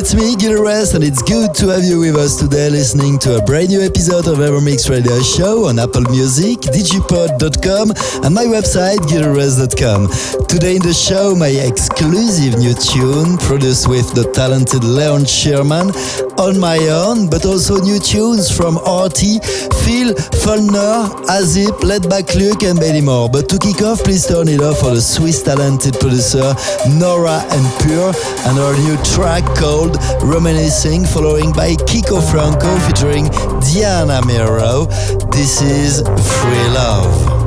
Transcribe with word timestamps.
It's 0.00 0.14
me, 0.14 0.36
Gil 0.36 0.64
and 0.94 1.02
it's 1.02 1.20
good 1.22 1.52
to 1.56 1.74
have 1.74 1.82
you 1.82 1.98
with 1.98 2.14
us 2.14 2.36
today 2.36 2.70
listening 2.70 3.18
to 3.18 3.38
a 3.38 3.42
brand 3.42 3.70
new 3.70 3.80
episode 3.80 4.28
of 4.28 4.38
Evermix 4.38 4.88
Radio 4.88 5.18
Show 5.18 5.66
on 5.66 5.80
Apple 5.80 6.02
Music, 6.02 6.60
digipod.com, 6.60 7.90
and 8.22 8.32
my 8.32 8.44
website, 8.44 8.98
gileverest.com. 9.10 10.06
Today 10.46 10.76
in 10.76 10.82
the 10.82 10.94
show, 10.94 11.34
my 11.34 11.48
exclusive 11.50 12.60
new 12.62 12.74
tune 12.78 13.38
produced 13.38 13.88
with 13.88 14.06
the 14.14 14.30
talented 14.30 14.84
Leon 14.84 15.26
Sherman 15.26 15.90
on 16.38 16.58
my 16.58 16.78
own, 16.88 17.28
but 17.28 17.44
also 17.44 17.76
new 17.76 17.98
tunes 17.98 18.50
from 18.50 18.78
Artie, 18.78 19.38
Phil, 19.82 20.14
Fuldner, 20.40 21.10
Azip, 21.26 22.08
Back 22.08 22.34
Luke, 22.34 22.62
and 22.62 22.78
many 22.78 23.00
more. 23.00 23.28
But 23.28 23.48
to 23.50 23.58
kick 23.58 23.82
off, 23.82 24.02
please 24.04 24.26
turn 24.26 24.48
it 24.48 24.60
off 24.60 24.78
for 24.78 24.94
the 24.94 25.00
Swiss 25.00 25.42
talented 25.42 25.94
producer 25.98 26.54
Nora 26.88 27.42
En 27.50 27.66
Pure 27.82 28.12
and 28.46 28.58
our 28.58 28.74
new 28.78 28.96
track 29.02 29.44
called 29.56 29.96
Reminiscing, 30.22 31.04
following 31.04 31.52
by 31.52 31.74
Kiko 31.74 32.22
Franco 32.30 32.78
featuring 32.86 33.26
Diana 33.72 34.24
Miro. 34.26 34.86
This 35.30 35.60
is 35.60 36.00
Free 36.02 36.68
Love. 36.74 37.37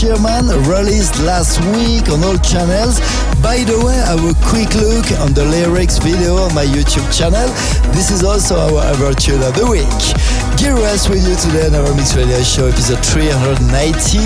Sherman, 0.00 0.48
released 0.64 1.20
last 1.20 1.60
week 1.76 2.08
on 2.08 2.24
all 2.24 2.38
channels. 2.38 3.00
By 3.44 3.68
the 3.68 3.76
way, 3.84 4.00
have 4.08 4.24
a 4.24 4.32
quick 4.48 4.72
look 4.72 5.04
on 5.20 5.34
the 5.36 5.44
lyrics 5.44 5.98
video 5.98 6.40
on 6.40 6.54
my 6.54 6.64
YouTube 6.64 7.04
channel. 7.12 7.44
This 7.92 8.10
is 8.10 8.24
also 8.24 8.56
our 8.56 8.80
ever 8.96 9.12
tune 9.12 9.42
of 9.44 9.52
the 9.52 9.68
week. 9.68 9.84
Gear 10.56 10.72
Rest 10.72 11.10
with 11.10 11.20
you 11.28 11.36
today 11.36 11.68
on 11.68 11.76
EverMix 11.76 12.16
Radio 12.16 12.40
Show, 12.40 12.72
episode 12.72 13.04
390. 13.04 14.24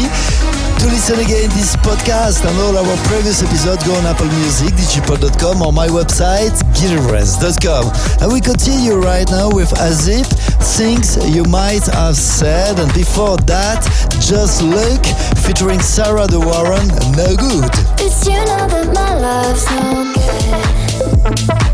To 0.79 0.91
listen 0.91 1.19
again 1.19 1.49
this 1.57 1.75
podcast 1.81 2.45
and 2.45 2.55
all 2.61 2.77
our 2.77 2.97
previous 3.09 3.43
episodes, 3.43 3.83
go 3.83 3.95
on 3.95 4.05
Apple 4.07 4.27
Music, 4.27 4.75
digipod.com 4.75 5.63
or 5.63 5.73
my 5.73 5.89
website, 5.89 6.55
gileverest.com. 6.77 7.91
And 8.21 8.31
we 8.31 8.41
continue 8.41 9.01
right 9.01 9.25
now 9.31 9.49
with 9.51 9.71
Azip, 9.81 10.29
Things 10.65 11.17
You 11.35 11.45
Might 11.45 11.85
Have 11.87 12.17
Said. 12.17 12.79
And 12.79 12.93
before 12.95 13.37
that, 13.37 13.85
Just 14.21 14.63
Look, 14.63 15.05
featuring 15.45 15.81
Sarah 15.81 16.27
De 16.27 16.41
Warren, 16.41 16.89
No 17.13 17.37
Good. 17.37 17.71
It's 18.01 18.27
you 18.27 18.33
know 18.33 18.67
that 18.69 18.93
my 18.95 19.15
love's 19.21 19.67
no 19.71 20.13
good. 21.61 21.74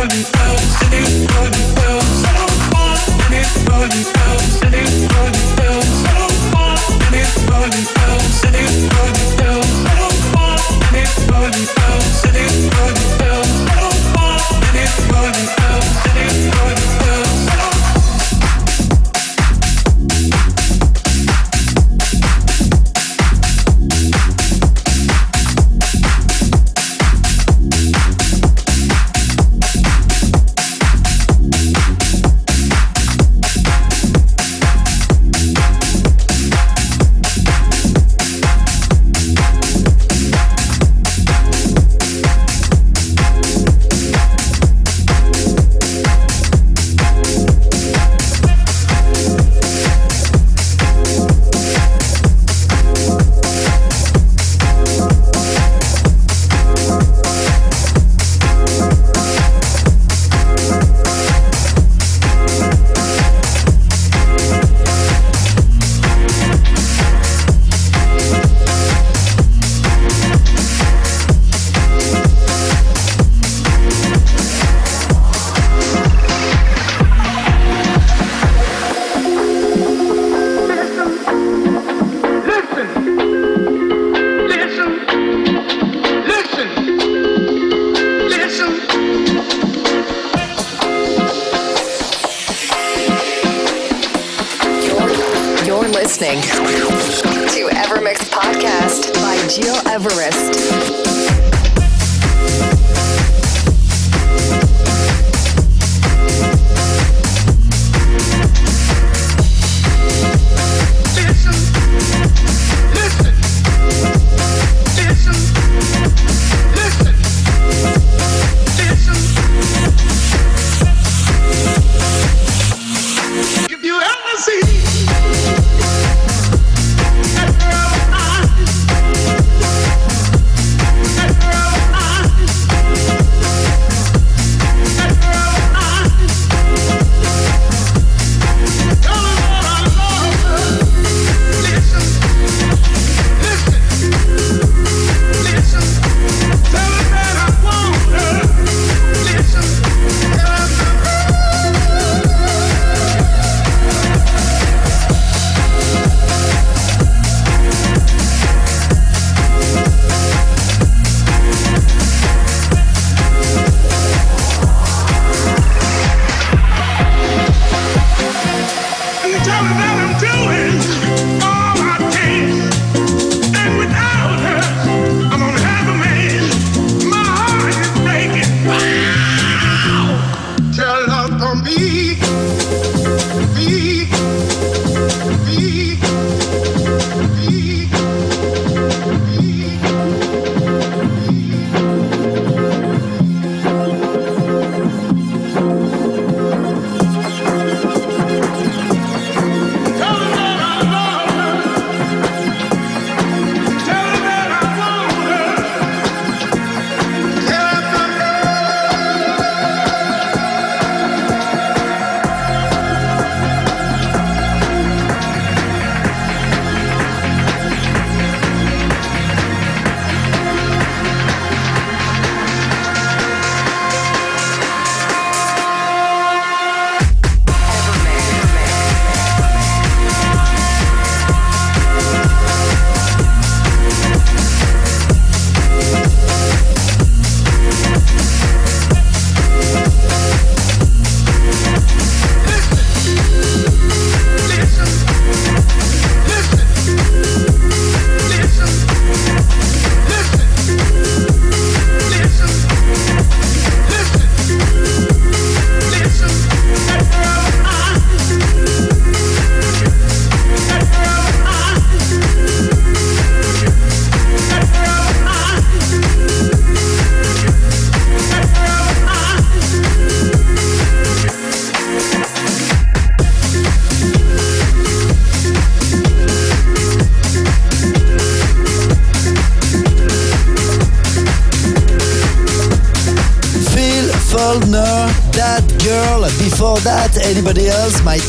eyes. 0.00 0.37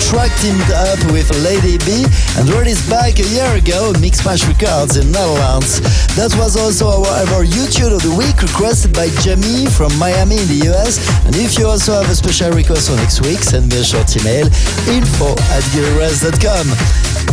Track 0.10 0.34
teamed 0.42 0.72
up 0.74 0.98
with 1.14 1.30
Lady 1.46 1.78
B 1.86 2.04
and 2.38 2.50
released 2.50 2.90
back 2.90 3.20
a 3.20 3.28
year 3.30 3.54
ago 3.54 3.90
on 3.90 3.96
Mixmash 4.02 4.42
Records 4.50 4.98
in 4.98 5.12
Netherlands. 5.12 5.82
That 6.18 6.34
was 6.34 6.58
also 6.58 6.90
our 6.90 7.22
ever 7.22 7.46
YouTube 7.46 7.94
of 7.94 8.02
the 8.02 8.16
week 8.18 8.42
requested 8.42 8.92
by 8.92 9.10
Jamie 9.22 9.70
from 9.70 9.94
Miami 10.00 10.42
in 10.42 10.48
the 10.50 10.74
US. 10.74 10.98
And 11.30 11.36
if 11.36 11.60
you 11.60 11.68
also 11.68 11.94
have 11.94 12.10
a 12.10 12.16
special 12.16 12.50
request 12.52 12.90
for 12.90 12.98
next 12.98 13.22
week, 13.22 13.38
send 13.38 13.70
me 13.70 13.82
a 13.82 13.84
short 13.84 14.10
email 14.18 14.50
info 14.90 15.38
at 15.54 15.62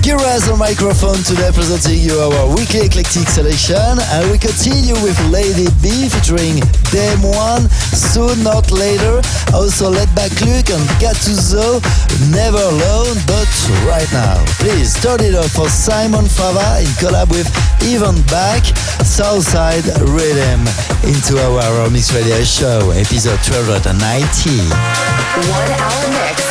gileverest.com. 0.06 0.16
Giras 0.16 0.52
on 0.52 0.58
microphone 0.58 1.18
today 1.24 1.50
presenting 1.52 1.98
you 1.98 2.14
our 2.18 2.48
weekly 2.54 2.86
eclectic 2.86 3.28
selection 3.28 3.98
and 4.14 4.30
we 4.30 4.38
continue 4.38 4.94
with 5.02 5.18
Lady 5.30 5.66
B 5.82 6.08
featuring 6.08 6.62
Dame 6.94 7.22
One, 7.34 7.68
soon 7.90 8.42
not 8.42 8.70
later. 8.70 9.20
Also 9.52 9.90
Laidback 9.92 10.30
Luke 10.46 10.70
and 10.70 10.84
Gattuso, 11.02 11.82
Never 12.30 12.58
Alone, 12.58 13.18
but 13.26 13.50
right 13.86 14.08
now. 14.12 14.38
Please 14.62 14.94
turn 14.94 15.20
it 15.20 15.34
up 15.34 15.50
for 15.50 15.68
Simon 15.68 16.26
Fava 16.26 16.80
in 16.80 16.90
collab 17.02 17.30
with 17.30 17.48
Even 17.82 18.14
Back, 18.30 18.64
Southside 19.02 19.86
Rhythm 20.06 20.62
into 21.02 21.38
our 21.42 21.90
Mix 21.90 22.14
Radio 22.14 22.42
Show, 22.44 22.90
episode 22.90 23.42
1290. 23.42 24.70
One 25.50 25.70
hour 25.74 26.06
mix 26.14 26.45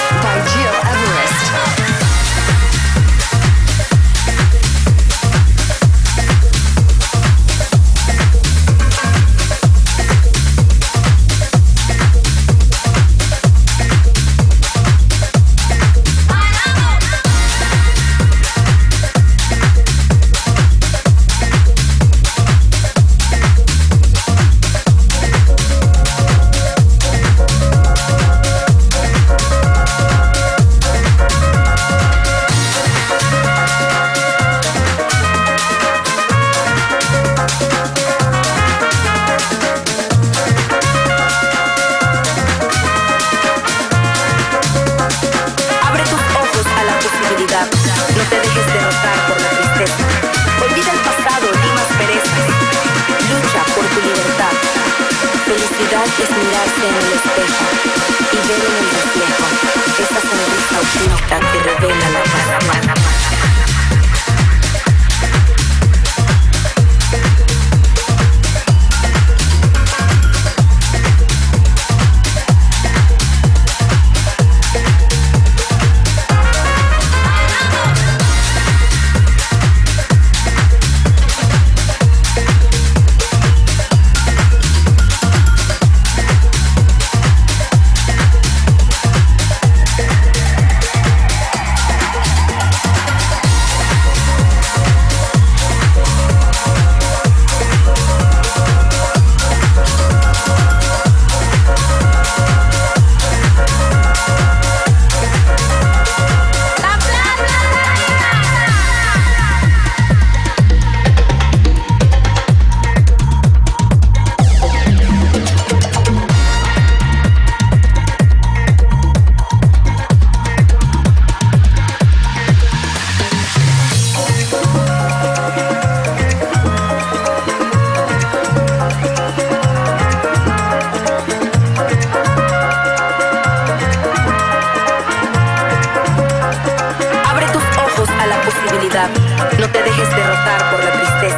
No 138.95 139.67
te 139.67 139.83
dejes 139.83 140.09
derrotar 140.15 140.71
por 140.71 140.81
la 140.81 140.89
tristeza. 140.93 141.37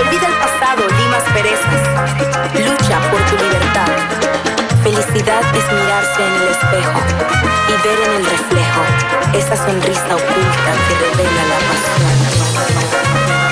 Olvida 0.00 0.26
el 0.26 0.32
pasado, 0.40 0.88
limas 0.88 1.22
perezas. 1.34 1.82
Lucha 2.54 2.98
por 3.10 3.20
tu 3.28 3.36
libertad. 3.44 3.92
Felicidad 4.82 5.42
es 5.54 5.70
mirarse 5.70 6.26
en 6.26 6.32
el 6.32 6.48
espejo 6.48 6.98
y 7.68 7.72
ver 7.86 7.98
en 8.08 8.12
el 8.16 8.24
reflejo 8.24 8.82
esa 9.34 9.56
sonrisa 9.66 10.16
oculta 10.16 10.72
que 10.88 10.94
revela 11.04 11.42
la 11.50 11.58
pasión. 11.68 13.47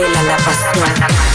vela 0.00 0.22
la 0.22 0.36
pasión. 0.36 1.27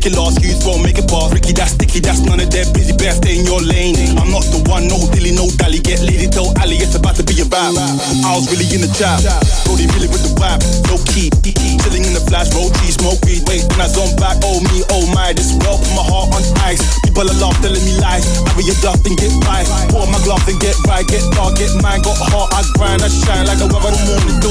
make 0.00 0.12
it 0.12 0.16
last, 0.16 0.40
use 0.40 0.64
won't 0.64 0.80
make 0.80 0.96
it 0.96 1.04
past. 1.12 1.28
Ricky, 1.36 1.52
that's 1.52 1.76
sticky, 1.76 2.00
that's 2.00 2.24
none 2.24 2.40
of 2.40 2.48
their 2.48 2.64
busy 2.72 2.96
Best 2.96 3.20
stay 3.20 3.36
in 3.36 3.44
your 3.44 3.60
lane. 3.60 3.96
I'm 4.16 4.32
not 4.32 4.48
the 4.48 4.64
one, 4.64 4.88
no 4.88 4.96
dilly, 5.12 5.36
no 5.36 5.44
dally, 5.60 5.76
get 5.76 6.00
lady, 6.00 6.24
tell 6.24 6.48
Ali 6.64 6.80
it's 6.80 6.96
about 6.96 7.20
to 7.20 7.24
be 7.24 7.36
a 7.36 7.44
vibe. 7.44 7.76
I 7.76 8.32
was 8.32 8.48
really 8.48 8.64
in 8.72 8.80
the 8.80 8.88
trap. 8.96 9.20
Brody 9.68 9.84
really 9.92 10.08
with 10.08 10.24
the 10.24 10.32
vibe, 10.40 10.64
no 10.88 10.96
key, 11.04 11.28
chilling 11.84 12.08
in 12.08 12.16
the 12.16 12.24
flash, 12.24 12.48
roll 12.56 12.72
cheese, 12.80 12.96
smoke 12.96 13.20
weed, 13.28 13.44
wait, 13.44 13.60
when 13.68 13.80
I 13.84 13.88
zone 13.92 14.16
back, 14.16 14.40
oh 14.40 14.64
me, 14.72 14.80
oh 14.88 15.04
my, 15.12 15.36
this 15.36 15.52
well, 15.60 15.76
put 15.76 15.92
my 15.92 16.04
heart 16.04 16.32
on 16.32 16.42
ice. 16.64 16.80
People 17.04 17.28
are 17.28 17.36
laughing, 17.36 17.68
telling 17.68 17.84
me 17.84 17.92
lies, 18.00 18.24
I 18.48 18.56
be 18.56 18.64
adopt 18.72 19.04
and 19.04 19.20
get 19.20 19.32
by, 19.44 19.68
pour 19.92 20.08
my 20.08 20.20
glove 20.24 20.44
and 20.48 20.56
get 20.64 20.76
right, 20.88 21.04
get 21.04 21.24
dark, 21.36 21.60
get 21.60 21.76
mine, 21.84 22.00
got 22.00 22.16
heart, 22.16 22.48
I 22.56 22.64
grind, 22.72 23.04
I 23.04 23.12
shine 23.12 23.44
like 23.44 23.60
a 23.60 23.68
weather 23.68 23.92
in 23.92 24.00
the 24.00 24.04
morning, 24.16 24.38
do 24.40 24.50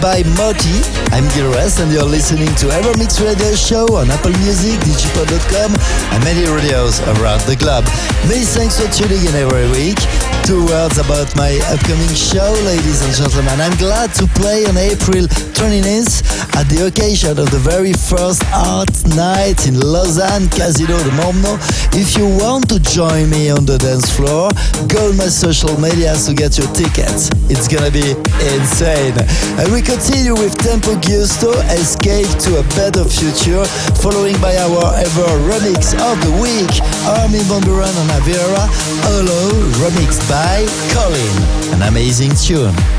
by 0.00 0.22
Moti. 0.36 0.80
I'm 1.12 1.28
Gil 1.34 1.47
Everest 1.68 1.84
and 1.84 1.92
you're 1.92 2.02
listening 2.02 2.48
to 2.56 2.66
EverMix 2.72 3.20
Radio 3.20 3.54
Show 3.54 3.84
on 3.94 4.10
Apple 4.10 4.32
Music, 4.40 4.80
digipod.com 4.88 5.76
and 6.14 6.24
many 6.24 6.48
radios 6.48 7.00
around 7.20 7.42
the 7.44 7.56
globe. 7.56 7.84
Many 8.24 8.48
thanks 8.48 8.80
for 8.80 8.88
tuning 8.88 9.20
in 9.20 9.34
every 9.36 9.68
week. 9.76 10.00
Two 10.48 10.64
words 10.64 10.96
about 10.96 11.28
my 11.36 11.60
upcoming 11.68 12.08
show, 12.16 12.56
ladies 12.64 13.04
and 13.04 13.12
gentlemen. 13.12 13.60
I'm 13.60 13.76
glad 13.76 14.14
to 14.14 14.24
play 14.32 14.64
on 14.64 14.78
April 14.78 15.28
29th 15.52 16.24
at 16.56 16.64
the 16.72 16.86
occasion 16.88 17.36
of 17.36 17.50
the 17.50 17.60
very 17.60 17.92
first 17.92 18.40
art 18.56 18.88
night 19.12 19.68
in 19.68 19.76
Lausanne, 19.76 20.48
Casino 20.48 20.96
de 20.96 21.12
Montbenon. 21.20 21.60
If 21.92 22.16
you 22.16 22.24
want 22.40 22.70
to 22.70 22.80
join 22.80 23.28
me 23.28 23.50
on 23.50 23.66
the 23.66 23.76
dance 23.76 24.08
floor, 24.08 24.48
go 24.88 25.10
on 25.10 25.18
my 25.18 25.28
social 25.28 25.76
media 25.76 26.16
to 26.24 26.32
get 26.32 26.56
your 26.56 26.70
tickets. 26.72 27.28
It's 27.52 27.68
gonna 27.68 27.92
be 27.92 28.16
insane. 28.56 29.20
And 29.60 29.68
we 29.68 29.82
continue 29.82 30.32
with 30.32 30.56
Tempo 30.56 30.96
Giusto, 30.96 31.57
Escape 31.70 32.28
to 32.40 32.58
a 32.58 32.62
Better 32.74 33.04
Future, 33.04 33.64
following 34.02 34.38
by 34.40 34.56
our 34.56 34.94
ever 34.96 35.28
remix 35.46 35.94
of 35.94 36.20
the 36.24 36.32
week, 36.40 36.82
Armin 37.06 37.42
van 37.46 37.62
and 37.62 38.10
Avira, 38.18 38.66
Hello, 39.06 39.50
remixed 39.82 40.28
by 40.28 40.66
Colin. 40.92 41.74
An 41.74 41.88
amazing 41.88 42.32
tune. 42.34 42.97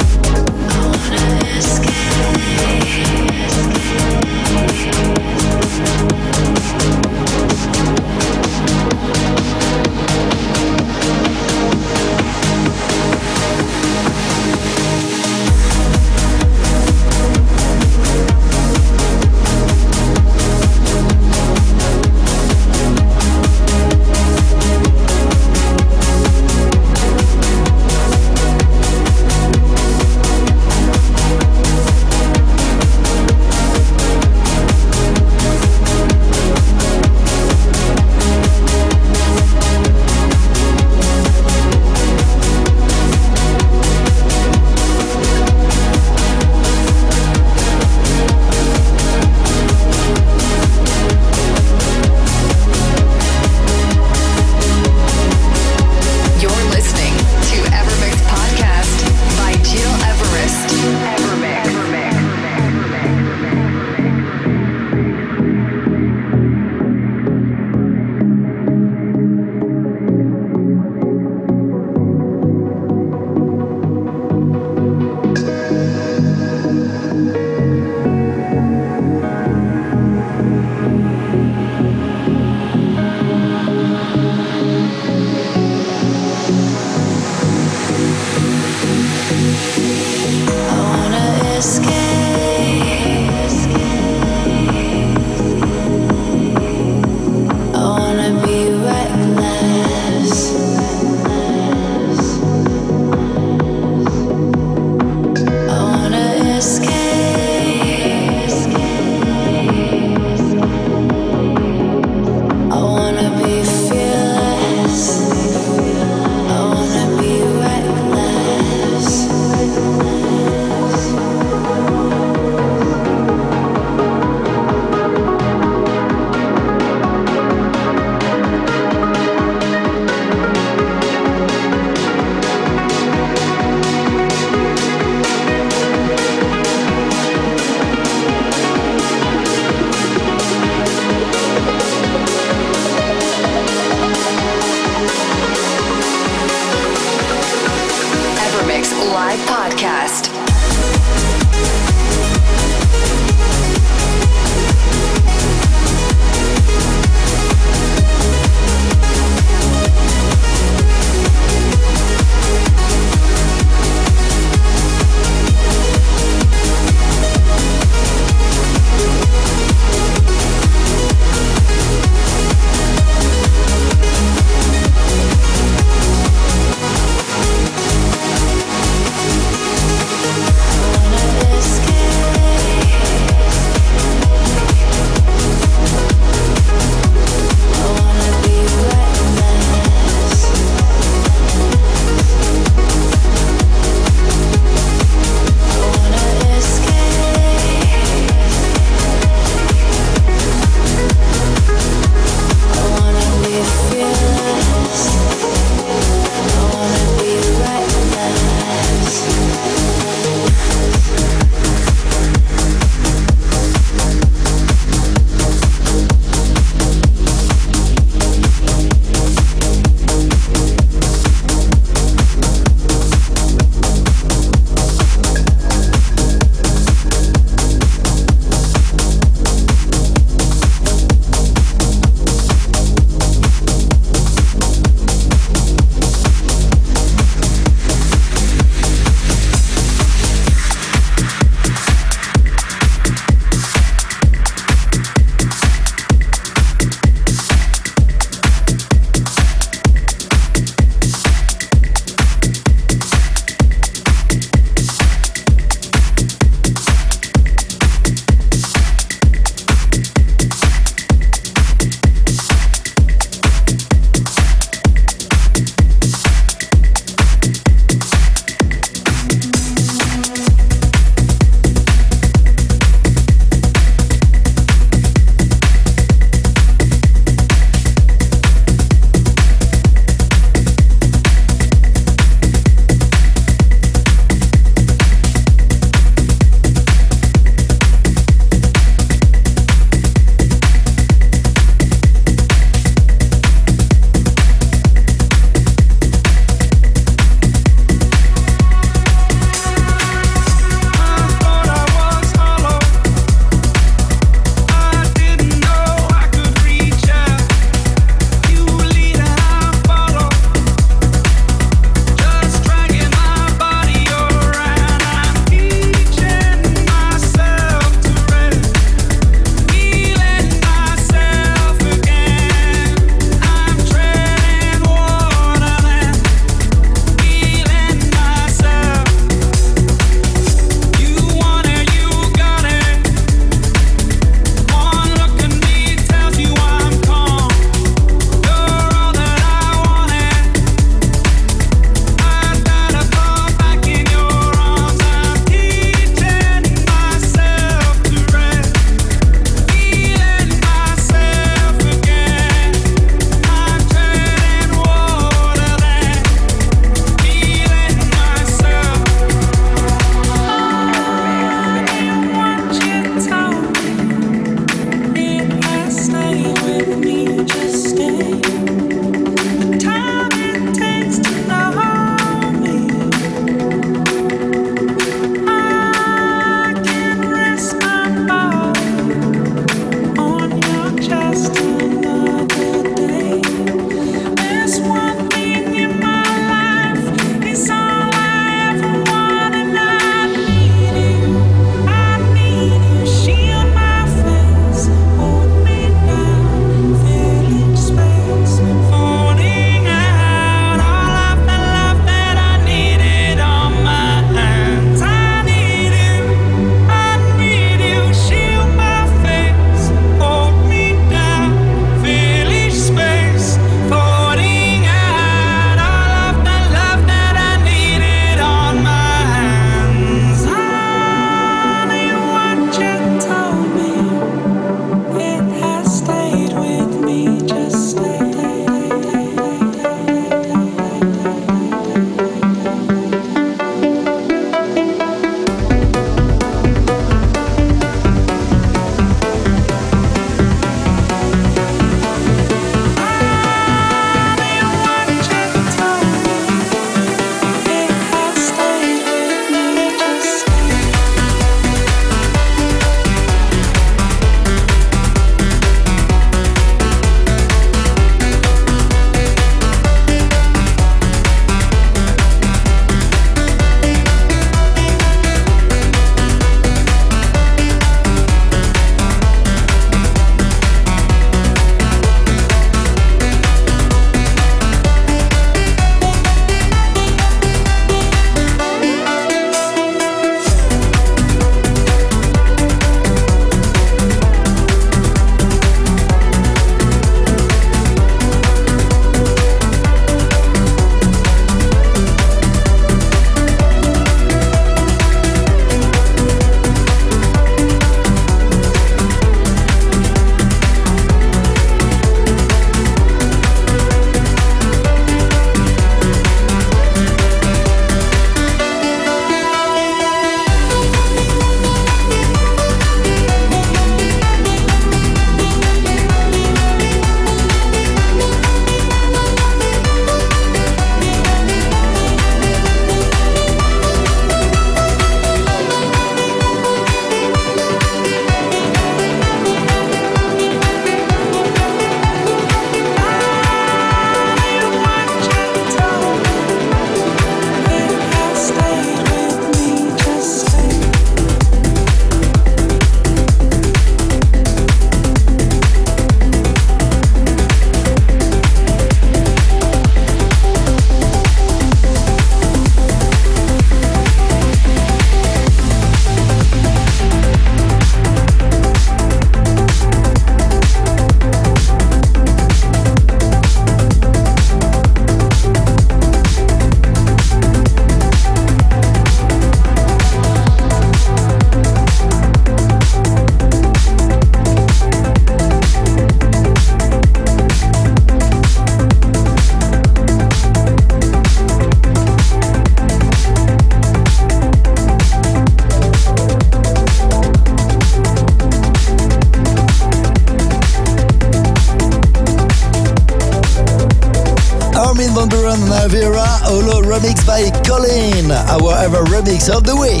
Remix 599.40 599.56
of 599.56 599.64
the 599.64 599.76
week. 599.76 600.00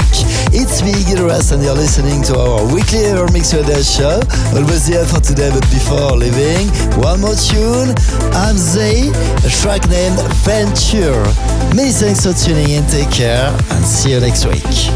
It's 0.52 0.82
me, 0.82 0.92
Gilras, 0.92 1.52
and 1.52 1.62
you're 1.62 1.74
listening 1.74 2.22
to 2.24 2.38
our 2.38 2.64
weekly 2.74 3.00
EverMix 3.00 3.54
Radio 3.54 3.80
show. 3.80 4.20
Almost 4.54 4.90
end 4.90 5.08
for 5.08 5.20
today, 5.20 5.50
but 5.50 5.62
before 5.70 6.12
leaving, 6.12 6.68
one 7.00 7.20
more 7.20 7.34
tune. 7.34 7.94
I'm 8.34 8.56
Zay, 8.56 9.08
a 9.08 9.50
track 9.50 9.88
named 9.88 10.20
Venture. 10.44 11.22
Many 11.74 11.92
thanks 11.92 12.26
for 12.26 12.32
tuning 12.32 12.70
in, 12.70 12.86
take 12.86 13.10
care, 13.10 13.48
and 13.70 13.84
see 13.84 14.12
you 14.12 14.20
next 14.20 14.44
week. 14.44 14.89